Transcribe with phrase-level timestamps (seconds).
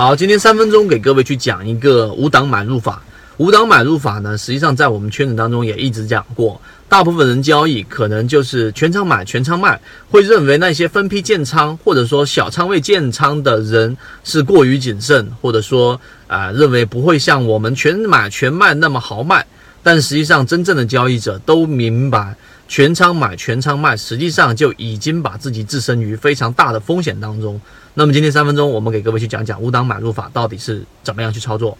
[0.00, 3.02] 好，今天三分钟给各位去讲一个五档买入法。
[3.36, 6.58] 五档买入法呢，实际上在我们圈子当中也一直讲过。
[6.88, 9.78] 大部分人交易可能就是全仓买、全仓卖，
[10.10, 13.94] 会认为那些分批建仓或者说小仓位建仓的人
[14.24, 19.44] 是过于谨慎，或者说啊认为不会像我们全买全卖那么豪迈。
[19.82, 22.34] 但实际上，真正的交易者都明白，
[22.70, 27.60] 全仓买、全仓卖，实际上就已经把自己置身于非常大的风险当中。
[27.94, 31.76] 那么今天三分钟，我们给各位去讲讲五档买入法到底是怎么样去操作。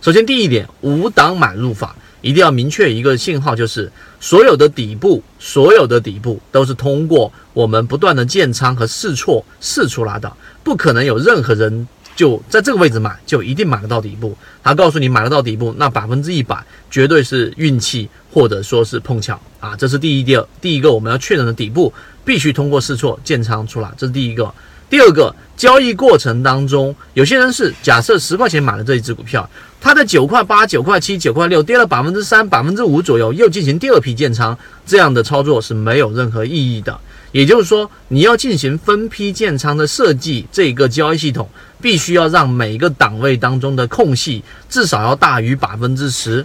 [0.00, 10.32] 首先第一点，五档买入法一定要明确一个信号，就是所有的底部，所有的底部都是通过我们不断的建仓和试错试出来的，
[10.64, 11.86] 不可能有任何人
[12.20, 14.36] 就在这个位置买就一定买得到底部。
[14.62, 21.90] 他告诉你买得到底部，那百分之一百绝对是运气或者说是碰巧啊，这是第一、第二、第一个我们要确认的底部
[22.22, 24.52] 必须通过试错建仓出来，这是第一个。
[24.90, 29.48] 第二个交易过程当中，有些人是假设十块钱买了这一只股票，
[29.80, 34.54] 它在九块八、九块七、九块六跌了百分之三、百分之五左右，又进行第二批建仓，
[34.84, 37.00] 这样的操作是没有任何意义的。
[37.32, 41.48] 也就是说，你要进行分批建仓的设计，这个交易系统
[41.80, 46.44] 必须要让每个档位当中的空隙至少要大于百分之十，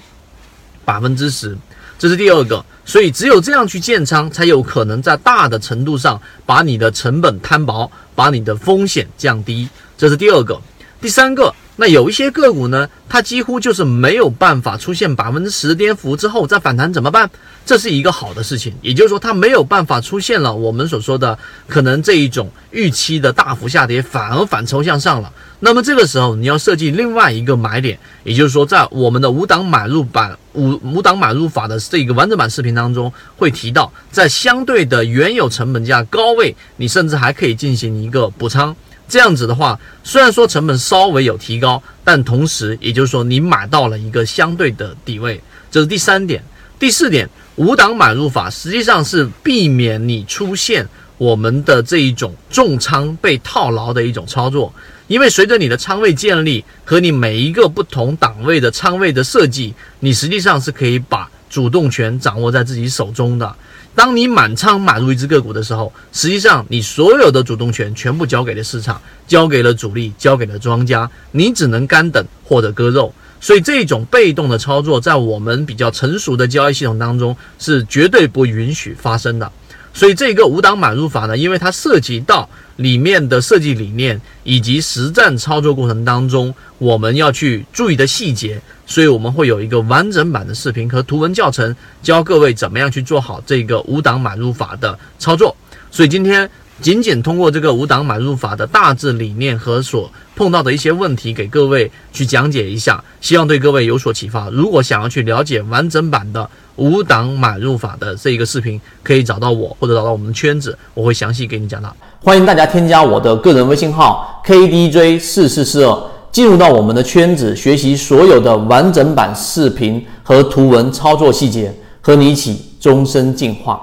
[0.83, 1.57] 百分之十。
[1.97, 9.67] 这是第二个，所以只有这样去建仓，才有可能在大的程度上把你的成本摊薄，把你的风险降低。
[9.97, 10.59] 这是第二个，
[11.01, 17.29] 第三个，那有一些个股呢，它几乎就是没有办法出现百分之十跌幅之后再反弹，怎么办？
[17.65, 21.37] 这是一个好的事情，也就是说它没有办法出现了我们所说的
[21.67, 25.31] 可能这一种预期的大幅下跌，反而反抽向上了。
[25.59, 38.75] 那么这个时候你要设计另外一个买点，也就是说在我们的五档买入版五五档买入法的这个完整版视频当中会提到，在相对的原有成本价高位，你甚至还可以进行一个补仓。
[39.07, 45.41] 这样子的话，虽然说成本稍微有提高，但同时也就是说你买到了一个相对的底位。
[45.69, 46.43] 这是第三点，
[46.79, 47.29] 第四点。
[47.57, 50.85] 五档买入法实际上是避免你出现
[51.17, 54.73] 我们的这一种重仓被套牢的一种操作，
[55.07, 63.55] 因为随着你的仓位建立和你每一个不同档位的仓位的设计，你实际上是可以把主动权掌握在自己手中的。
[63.95, 73.13] 当你满仓买入一只个股的时候，实际上你所有的主动权全部交给了市场，交给了主力，交给了庄家，你只能干等或者割肉。
[73.39, 79.49] 所以这种被动的操作，在我们比较成熟的交易系统当中是绝对不允许发生的。
[79.95, 95.55] 所以这个五档买入法呢，因为它涉及到里面的设计理念以及实战操作过程当中我们要去注意的细节，所以我们会有一个完整版的视频和图文教程，教各位怎么样去做好这个五档买入法的操作。
[95.89, 96.47] 所以今天。
[96.81, 104.49] 仅仅通过这个五档买入法的大致理念和所碰到的一些问题，给各位去讲解一下，希望对各位有所启发。
[104.49, 111.95] 如果想要去了解完整版的五档买入法的这一个视频，可以找到我或者找到我们的圈子，我会详细给你讲到。
[112.23, 123.79] 欢迎大家添加我的个人微信号 KDJ 四四四二，进入到我们的圈子，学习所有的完整版视频和图文操作细节，和你一起终身进化。